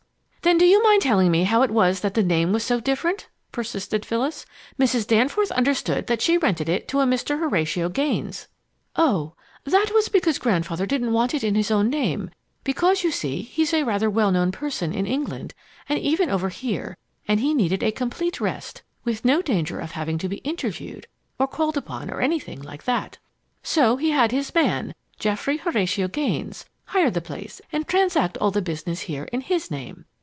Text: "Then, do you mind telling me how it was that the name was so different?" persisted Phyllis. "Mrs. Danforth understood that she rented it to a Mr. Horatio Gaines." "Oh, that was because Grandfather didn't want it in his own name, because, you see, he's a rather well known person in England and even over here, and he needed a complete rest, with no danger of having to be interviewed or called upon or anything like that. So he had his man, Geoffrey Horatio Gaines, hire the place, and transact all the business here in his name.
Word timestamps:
"Then, 0.43 0.57
do 0.57 0.65
you 0.65 0.81
mind 0.83 1.03
telling 1.03 1.29
me 1.31 1.43
how 1.43 1.61
it 1.61 1.69
was 1.71 1.99
that 2.01 2.15
the 2.15 2.23
name 2.23 2.51
was 2.51 2.63
so 2.65 2.79
different?" 2.79 3.29
persisted 3.51 4.03
Phyllis. 4.03 4.45
"Mrs. 4.77 5.05
Danforth 5.05 5.51
understood 5.51 6.07
that 6.07 6.21
she 6.21 6.35
rented 6.35 6.67
it 6.67 6.87
to 6.89 6.99
a 6.99 7.05
Mr. 7.05 7.37
Horatio 7.39 7.89
Gaines." 7.89 8.47
"Oh, 8.95 9.33
that 9.65 9.91
was 9.93 10.09
because 10.09 10.39
Grandfather 10.39 10.87
didn't 10.87 11.13
want 11.13 11.33
it 11.35 11.43
in 11.43 11.53
his 11.55 11.69
own 11.71 11.89
name, 11.91 12.31
because, 12.63 13.03
you 13.03 13.11
see, 13.11 13.43
he's 13.43 13.71
a 13.71 13.83
rather 13.83 14.09
well 14.09 14.31
known 14.31 14.51
person 14.51 14.91
in 14.91 15.05
England 15.05 15.53
and 15.87 15.99
even 15.99 16.29
over 16.31 16.49
here, 16.49 16.97
and 17.27 17.39
he 17.39 17.53
needed 17.53 17.83
a 17.83 17.91
complete 17.91 18.41
rest, 18.41 18.81
with 19.05 19.23
no 19.23 19.43
danger 19.43 19.79
of 19.79 19.91
having 19.91 20.17
to 20.17 20.27
be 20.27 20.37
interviewed 20.37 21.05
or 21.39 21.47
called 21.47 21.77
upon 21.77 22.09
or 22.09 22.19
anything 22.19 22.61
like 22.61 22.83
that. 22.83 23.19
So 23.63 23.95
he 23.95 24.09
had 24.09 24.31
his 24.31 24.53
man, 24.55 24.95
Geoffrey 25.19 25.57
Horatio 25.57 26.07
Gaines, 26.09 26.65
hire 26.85 27.11
the 27.11 27.21
place, 27.21 27.61
and 27.71 27.87
transact 27.87 28.37
all 28.39 28.49
the 28.51 28.61
business 28.63 29.01
here 29.01 29.25
in 29.25 29.41
his 29.41 29.69
name. 29.71 30.05